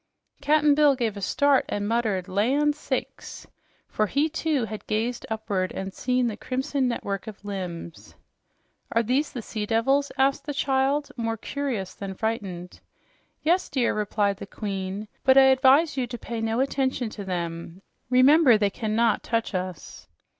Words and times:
Cap'n 0.41 0.73
Bill 0.73 0.95
gave 0.95 1.15
a 1.15 1.21
start 1.21 1.63
and 1.69 1.87
muttered 1.87 2.27
"Land 2.27 2.75
sakes!" 2.75 3.45
for 3.87 4.07
he, 4.07 4.29
too, 4.29 4.65
had 4.65 4.87
gazed 4.87 5.27
upward 5.29 5.71
and 5.73 5.93
seen 5.93 6.25
the 6.25 6.35
crimson 6.35 6.87
network 6.87 7.27
of 7.27 7.45
limbs. 7.45 8.15
"Are 8.93 9.03
these 9.03 9.31
the 9.31 9.43
sea 9.43 9.67
devils?" 9.67 10.11
asked 10.17 10.47
the 10.47 10.55
child, 10.55 11.11
more 11.17 11.37
curious 11.37 11.93
than 11.93 12.15
frightened. 12.15 12.79
"Yes, 13.43 13.69
dear," 13.69 13.93
replied 13.93 14.37
the 14.37 14.47
Queen. 14.47 15.07
"But 15.23 15.37
I 15.37 15.43
advise 15.53 15.95
you 15.97 16.07
to 16.07 16.17
pay 16.17 16.41
no 16.41 16.61
attention 16.61 17.11
to 17.11 17.23
them. 17.23 17.83
Remember, 18.09 18.57
they 18.57 18.71
cannot 18.71 19.21
touch 19.21 19.53
us." 19.53 20.07